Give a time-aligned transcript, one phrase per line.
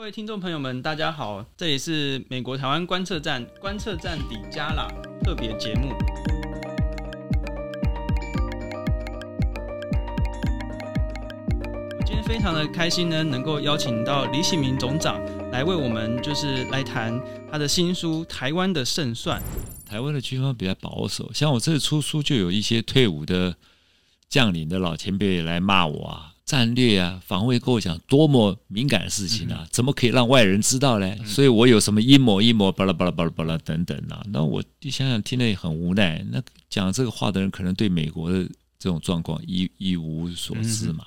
[0.00, 4.88] 各位听众朋友们，大家好，这里是美国台湾观测站观测站底加啦
[5.22, 5.92] 特别节目。
[12.06, 17.20] 今天非常的开心呢，能够邀请到李启明总长来为我们就是来谈
[17.52, 19.38] 他的新书《台湾的胜算》。
[19.86, 23.54] 台湾的军方比较保守，像我这次出书就有一些退伍的
[24.30, 26.29] 将领的老前辈来骂我啊。
[26.50, 31.16] 战略啊，防卫构想多么敏感的事情啊，怎么可以让外人知道呢？
[31.24, 34.20] 所以我有什么阴谋、阴谋，巴拉巴拉巴拉巴拉等等啊。
[34.32, 36.26] 那我一想想，听了也很无奈。
[36.28, 38.42] 那讲这个话的人，可能对美国的
[38.80, 41.06] 这种状况一一无所知嘛。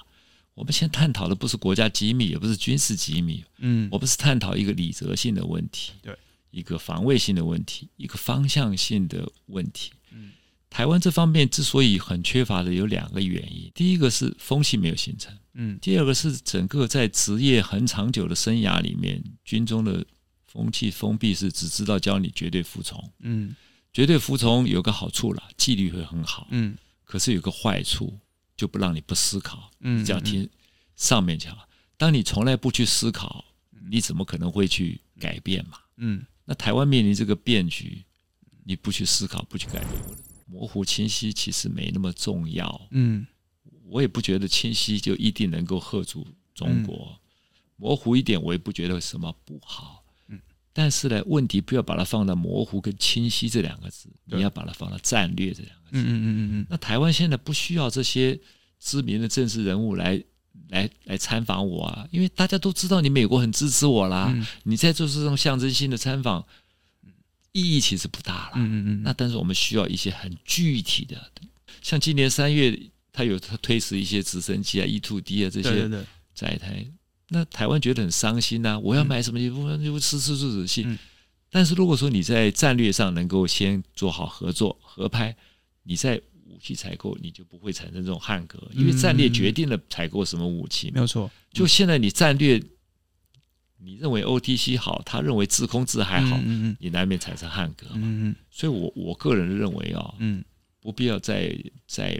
[0.53, 6.17] 我们现在探讨的不是国家机密，也不是军事机密，嗯，我们是探讨一个理则性的问题，对，
[6.51, 9.91] 一个防卫性的问题，一个方向性的问题。
[10.73, 20.03] 台湾这方面之所以很缺乏的有两个原因，第一个是风气没有形成，嗯，第二个是整个在职业很长久的生涯里面，军中的
[20.47, 23.55] 风气封闭是只知道教你绝对服从，嗯，
[23.93, 28.11] 绝对服从有个好处啦，纪律会很好，嗯，可是有个坏处，
[28.57, 30.49] 就不让你不思考，嗯，只要听
[30.95, 31.55] 上面讲，
[31.97, 33.45] 当你从来不去思考，
[33.91, 38.03] 你怎么可能会去改变嘛，嗯，那台湾面临这个变局，
[38.63, 39.91] 你不去思考，不去改变。
[40.53, 43.25] 模糊清晰其实没那么重要，嗯，
[43.87, 47.19] 我也不觉得清晰就一定能够吓住中国，
[47.75, 50.39] 模糊一点我也不觉得什么不好，嗯，
[50.71, 58.39] 但是呢，问题不要把它放到模糊跟清晰这两个字，你要把它放到战略这两个字，嗯嗯嗯嗯，那台湾现在不需要这些
[58.79, 60.23] 知名的政治人物来
[60.69, 64.31] 来来参访我啊，因为大家都知道你美国很支持我啦，
[64.65, 66.45] 你在做这种象征性的参访。
[67.53, 69.03] 意义其实不大了，嗯嗯嗯。
[69.03, 71.31] 那但是我们需要一些很具体的，
[71.81, 72.77] 像今年三月，
[73.11, 75.87] 他有他推迟一些直升机啊、E two D 啊这些
[76.33, 76.85] 载台，
[77.29, 78.79] 那台湾觉得很伤心呐、啊。
[78.79, 80.97] 我要买什么衣服，就失去自主性。
[81.49, 85.35] 但是如果说你在战略上能够先做好合作合拍，
[85.83, 90.89] 你在武器采购你就不会产生这种汉格，因为战略决定了采购什么武器。
[90.91, 92.61] 没有错，就现在你战略。
[93.83, 98.35] 你认为 OTC 好，他认为自空自还好，嗯嗯、你难免产生汉格嘛。
[98.49, 100.41] 所以我我个人认为啊，嗯、
[100.79, 101.53] 不必要在
[101.85, 102.17] 在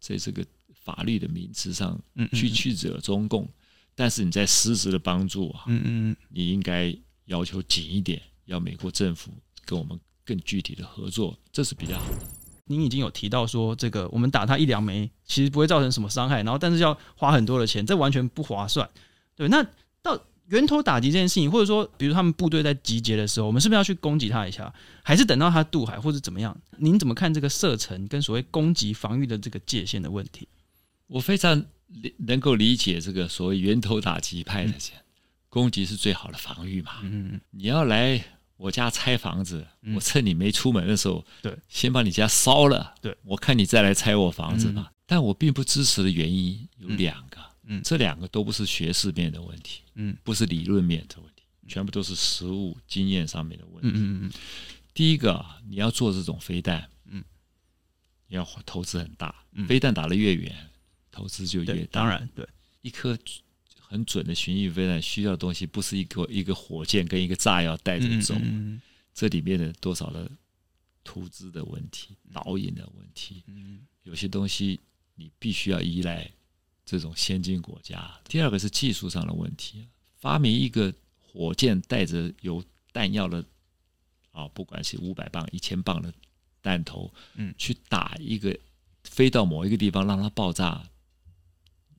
[0.00, 0.42] 在这个
[0.74, 2.00] 法律的名词上
[2.32, 3.46] 去去惹中共，
[3.94, 6.96] 但是你在实质的帮助啊，嗯嗯、你应该
[7.26, 9.30] 要求紧一点，要美国政府
[9.66, 12.26] 跟我们更具体的合作，这是比较好的。
[12.64, 18.88] 您已经有提到说，这个我们打他一两枚，其实不会造成什么伤害，然后但是要花很多的钱，这完全不划算。
[19.36, 19.62] 对，那
[20.00, 20.18] 到。
[20.52, 26.54] 源头打击这件事情，或者说，比如他们部队在集结的时候，我们是不是要去攻击他一下，还是等到他渡海，或者怎么样？
[26.76, 30.46] 您怎么看这个射程跟所谓攻击防御的这个界限的问题？
[31.06, 31.64] 我非常
[32.18, 34.94] 能够理解这个所谓源头打击派的讲，
[35.48, 36.96] 攻击是最好的防御嘛。
[37.02, 38.22] 嗯，你要来
[38.58, 44.90] 我家拆房子，我趁你没出门的时候，对，先把你家烧了，对，我看你再来拆我房子嘛。
[45.06, 47.38] 但我并不支持的原因有两个。
[47.64, 53.90] 嗯，这两个都不是学识面的问题，嗯，不是理论面的问题，全部都是实物经验上面的问题。
[53.94, 54.32] 嗯嗯嗯。
[54.92, 57.24] 第一个，你要做这种飞弹，嗯，
[58.26, 60.70] 你要投资很大，飞弹打得越远，
[61.10, 62.00] 投资就越大。
[62.00, 62.46] 当然，对，
[62.80, 63.16] 一颗
[63.78, 68.34] 很准的巡弋飞弹需要的东西，不是一个一个火箭跟一个炸药带着走，
[69.14, 70.30] 这里面的多少的
[71.04, 74.80] 投资的问题、导引的问题，嗯，有些东西
[75.14, 76.30] 你必须要依赖。
[76.84, 79.88] 这种先进国家，第二个是技术上的问题。
[80.18, 82.62] 发明一个火箭带着有
[82.92, 83.44] 弹药的
[84.30, 86.12] 啊，不管是五百磅、一千磅的
[86.60, 88.56] 弹头，嗯，去打一个
[89.04, 90.88] 飞到某一个地方让它爆炸，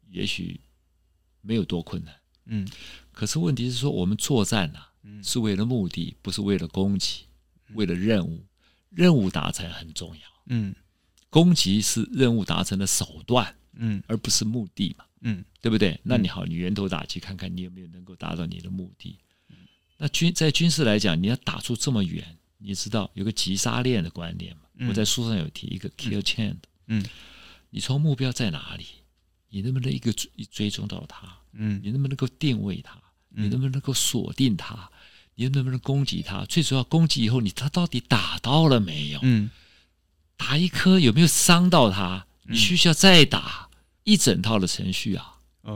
[0.09, 0.59] 也许
[1.41, 2.15] 没有多困难，
[2.45, 2.67] 嗯。
[3.11, 4.85] 可是问题是说，我们作战呐，
[5.23, 7.25] 是为了目的，不是为了攻击，
[7.73, 8.45] 为了任务，
[8.89, 10.73] 任务达成很重要，嗯。
[11.29, 13.55] 攻击是任务达成的手段。
[13.75, 15.99] 嗯，而不是目的嘛，嗯，对不对？
[16.03, 19.17] 那你好，你源头打击，看看你有没有能够达到你的目的。
[19.97, 24.87] 那军在军事来讲，你要打出这么远，你知道有个急杀链的观念嘛？
[24.89, 27.05] 我在书上有提一个 kill chain 的，嗯，
[27.69, 28.85] 你从目标在哪里，
[29.49, 31.27] 你能不能一个追追踪到它？
[31.53, 32.99] 嗯，你能不能够定位它？
[33.29, 34.89] 你能不能够锁定它？
[35.35, 36.43] 你能不能攻击它？
[36.45, 39.19] 最主要攻击以后，你它到底打到了没有？
[39.23, 39.49] 嗯，
[40.35, 42.25] 打一颗有没有伤到它？
[42.43, 43.62] 你需要再打
[44.03, 45.29] 一整套的程序啊！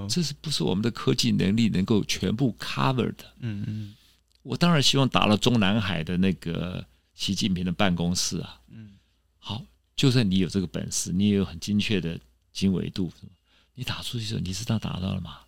[0.09, 3.23] 这是不是我们的科技能力能够全部 cover 的？
[3.39, 3.95] 嗯嗯，
[4.43, 6.85] 我当然希望打了中南海的那个
[7.15, 8.59] 习近平的办公室啊。
[8.69, 8.95] 嗯，
[9.39, 9.63] 好，
[9.95, 12.19] 就算你有这个本事，你也有很精确的
[12.51, 13.09] 经纬度，
[13.75, 15.39] 你打出去的时候，你知道打到了吗？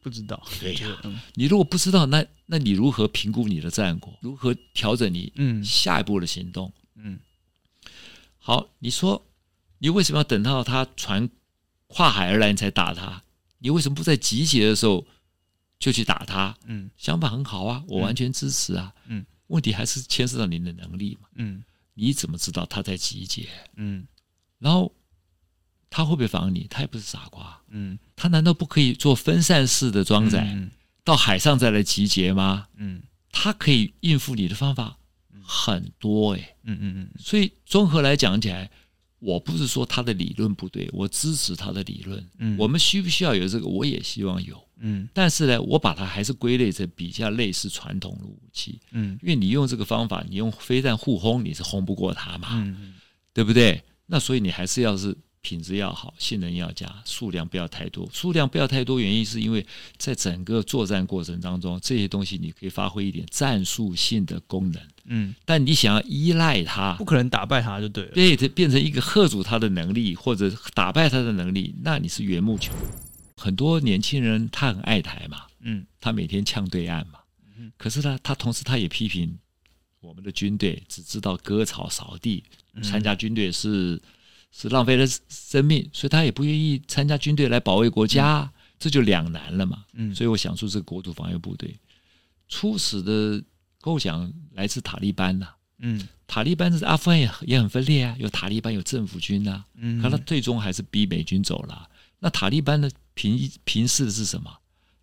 [0.00, 0.42] 不知道。
[0.58, 4.12] 对呀、啊，你如果不知道，那那你如何评估你的战果？
[4.20, 6.72] 如何调整你嗯下一步的行动？
[6.96, 7.20] 嗯，
[8.38, 9.24] 好，你说
[9.78, 11.30] 你为什么要等到他船
[11.92, 13.22] 跨海而来你才打他？
[13.58, 15.06] 你为什么不在集结的时候
[15.78, 16.56] 就去打他？
[16.66, 18.92] 嗯，想法很好啊，我完全支持啊。
[19.06, 21.28] 嗯，问题还是牵涉到你的能力嘛。
[21.34, 21.62] 嗯，
[21.94, 23.48] 你怎么知道他在集结？
[23.76, 24.06] 嗯，
[24.58, 24.92] 然后。
[25.94, 26.66] 他会不会防你？
[26.70, 27.60] 他也不是傻瓜。
[27.68, 30.70] 嗯，他难道不可以做分散式的装载，嗯、
[31.04, 32.66] 到海上再来集结吗？
[32.76, 34.96] 嗯，他可以应付你的方法
[35.42, 36.56] 很多哎、欸。
[36.62, 37.10] 嗯嗯嗯。
[37.18, 38.70] 所以综合来讲起来，
[39.22, 42.28] 我不是说他的理论不对，我支持他的理论。
[42.38, 43.66] 嗯，我们需不需要有这个？
[43.68, 44.60] 我也希望有。
[44.80, 48.80] 嗯，但是呢，我把它还是归类成比较类似传统的武器。
[48.90, 52.48] 嗯，因为你用这个方法，你用飞弹互轰，你是轰不过他嘛。
[52.52, 52.94] 嗯，
[53.32, 53.80] 对不对？
[54.06, 55.16] 那所以你还是要是。
[55.42, 58.08] 品质要好，性能要佳，数量不要太多。
[58.12, 59.66] 数量不要太多，原因是因为
[59.96, 64.80] 在整个作战过程当中，这些东西你可以发挥一点战术性的功能。
[65.06, 68.12] 嗯，但你想要依赖它，不可能打败它就对了。
[68.12, 72.72] 对，它变成一个吓阻它的能力，或者打败它的能力，那你是缘木求。
[73.36, 77.18] 很多年轻人他很爱台嘛，嗯，他每天呛对岸嘛，
[77.58, 79.36] 嗯，可是呢，他同时他也批评
[80.00, 82.44] 我们的军队只知道割草扫地，
[82.80, 84.00] 参加军队是。
[84.54, 89.84] 是浪费了生命，所以他也不愿意参加军队来保卫国家，嗯、这就两难了嘛。
[89.94, 91.74] 嗯，所以我想出这个国土防卫部队，
[92.48, 93.42] 初始的
[93.80, 95.56] 构想来自塔利班呐、啊。
[95.78, 99.64] 嗯，塔利班是阿富汗也也很分裂啊，有塔利班有政府军呐、啊。
[99.76, 101.88] 嗯，可他最终还是逼美军走了。
[102.20, 104.58] 那塔利班的凭凭示的是什么？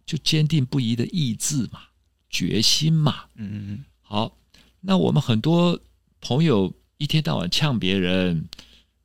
[0.06, 1.82] 就坚定不移的意志嘛，
[2.30, 3.26] 决心嘛。
[3.36, 3.86] 嗯嗯嗯。
[4.04, 4.38] 好，
[4.82, 5.80] 那我们很多
[6.22, 8.48] 朋友一天到晚呛别人。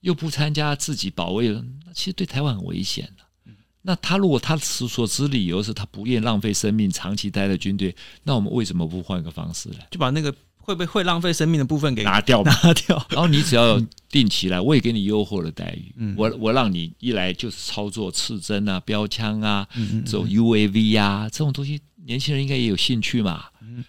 [0.05, 3.53] 又不参加自己保卫，那其实对台湾很危险的。
[3.81, 9.77] 那他如果他所持理由是他不愿浪费生命，长期待在军队，那我们为什么不换个方式呢？
[9.91, 13.03] 就把那个会不会会浪费生命的部分给拿掉，拿掉。
[13.09, 13.81] 然后你只要
[14.11, 16.15] 定期来，我也给你优厚的待遇。
[16.19, 19.67] 我我让你一来就是操作刺针啊、标枪啊、
[20.05, 23.45] 这种 UAV 啊这种东西，年轻人应该也有兴趣嘛。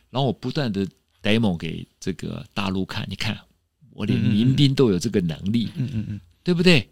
[0.09, 0.87] 然后我不断的
[1.21, 3.37] demo 给这个大陆看，你看。
[3.95, 6.87] 我连民兵都有这个能力，嗯嗯嗯，对不对？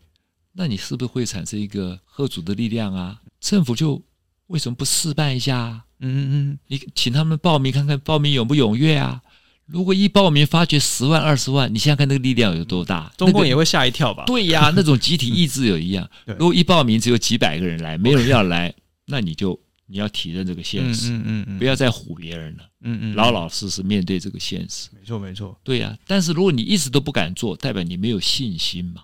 [0.53, 3.19] 那你是不是会产生一个贺主的力量啊？
[3.41, 4.01] 政府就
[4.47, 5.85] 为什么不试办一下啊？
[5.99, 9.21] 嗯嗯嗯，你请他们报名看看，报名踊不踊跃啊？
[9.65, 13.11] 如果一报名发觉十万二十万，你想想看那个力量有多大？
[13.17, 14.23] 中共也会吓一跳吧？
[14.25, 16.09] 对呀，那种集体意志有一样。
[16.39, 18.73] 如果一报名只有几百个人来，没有人要来，
[19.07, 19.59] 那你就。
[19.93, 25.95] 你要体认这个现实，嗯嗯嗯，不要再唬别人了，嗯嗯，老老实实面对这个现实，没错没错，对呀。
[26.07, 29.03] 但是如果你一直都不敢做，代表你没有信心嘛。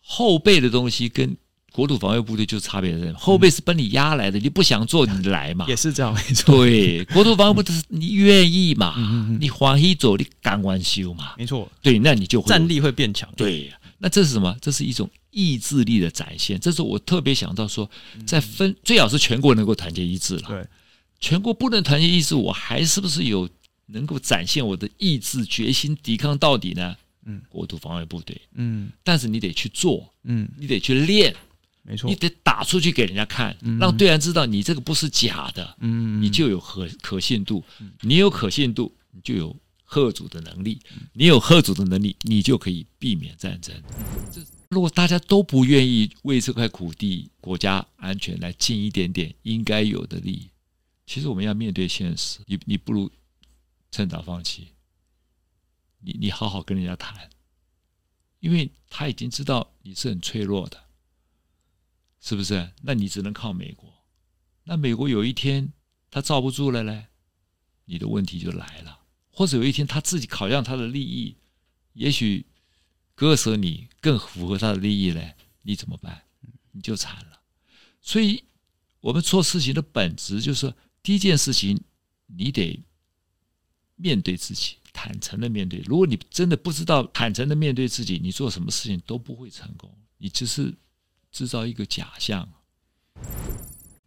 [0.00, 1.36] 后备的东西跟
[1.72, 6.56] 国土防卫部队就差别在，后备是把你压来的，你不想做你来嘛，也是这样没错。
[6.56, 8.94] 对，国土防卫部队是你愿意嘛，
[9.38, 11.70] 你欢喜走，你敢玩修嘛，没错。
[11.82, 13.28] 对，那你就会战力会变强。
[13.36, 14.56] 对，那这是什么？
[14.62, 15.06] 这是一种。
[15.30, 17.90] 意志力的展现，这是我特别想到说，
[18.26, 20.48] 在分最好是全国能够团结一致了。
[20.48, 20.66] 对，
[21.20, 23.48] 全国不能团结一致，我还是不是有
[23.86, 26.96] 能够展现我的意志决心抵抗到底呢？
[27.26, 31.36] 嗯，国土防卫部队，嗯，但是你得去做，嗯，你得去练，
[31.82, 37.62] 没错，你得打出去给人家看，让对岸知道你这个不是假的，嗯，你就有可可信度，
[38.00, 40.80] 你有可信度，你就有吓阻的能力，
[41.12, 43.74] 你有吓阻的能力，你就可以避免战争。
[44.32, 44.40] 这。
[44.70, 50.48] 如果大家都不愿意为这块土地、国家安全来尽一点点应该有的力，
[51.06, 52.38] 其实我们要面对现实。
[52.46, 53.10] 你你不如
[53.90, 54.68] 趁早放弃。
[55.98, 57.28] 你你好好跟人家谈，
[58.38, 60.84] 因为他已经知道你是很脆弱的，
[62.20, 62.70] 是不是？
[62.82, 63.92] 那你只能靠美国。
[64.62, 65.72] 那美国有一天
[66.12, 67.08] 他罩不住了嘞，
[67.86, 69.00] 你的问题就来了。
[69.32, 71.36] 或者有一天他自己考量他的利益，
[71.94, 72.46] 也许。
[73.20, 75.20] 割舍你更符合他的利益呢？
[75.60, 76.22] 你怎么办？
[76.72, 77.42] 你就惨了。
[78.00, 78.42] 所以，
[79.02, 80.72] 我们做事情的本质就是，
[81.02, 81.78] 第一件事情，
[82.28, 82.82] 你得
[83.96, 85.80] 面对自己，坦诚的面对。
[85.80, 89.94] 如果你真的不知道坦诚的面对自己，你做什么事情都不会成功。
[90.16, 90.74] 你只是
[91.30, 92.50] 制造一个假象。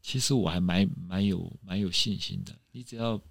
[0.02, 2.52] 其实我还蛮蛮有蛮有信心的。
[2.72, 3.22] 你只要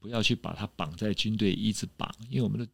[0.00, 2.68] 不要去把它绑在军队，一直绑，因为我们的。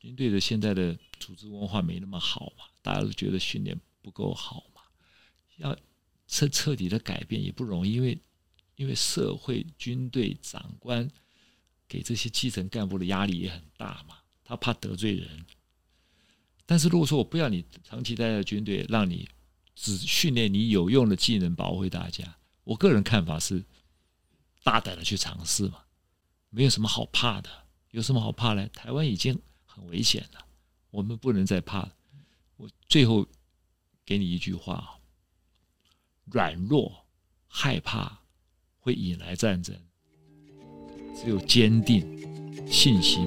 [0.00, 4.80] 军队的现在的组织文化没那么好嘛，大家都觉得训练不够好嘛，
[5.58, 5.76] 要
[6.26, 8.18] 彻彻底的改变也不容易，因为
[8.76, 11.06] 因为社会、军队长官
[11.86, 15.44] 给这些基层干部的压力也很大嘛，他怕得罪人。
[16.64, 19.28] 但是如果说我不要你长期待在军队，让你
[19.74, 23.62] 只训练你有用的技能，保卫大家，我个人看法是，
[24.62, 25.82] 大胆的去尝试嘛，
[26.48, 27.50] 没有什么好怕的，
[27.90, 28.66] 有什么好怕呢？
[28.68, 29.38] 台湾已经
[29.80, 30.44] 很危险了，
[30.90, 31.96] 我们不能再怕了。
[32.58, 33.26] 我最后
[34.04, 35.00] 给你一句话：
[36.26, 37.06] 软弱、
[37.46, 38.20] 害怕
[38.78, 39.74] 会引来战争，
[41.16, 42.06] 只有坚定
[42.70, 43.26] 信心，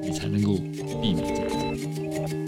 [0.00, 2.41] 你才能够避免战争。